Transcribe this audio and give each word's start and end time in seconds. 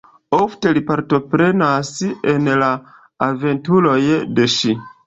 Ofte 0.37 0.71
li 0.77 0.81
partoprenas 0.87 1.93
en 2.35 2.51
la 2.65 2.73
aventuroj 3.31 3.99
de 4.41 4.53
ŝi. 4.59 4.79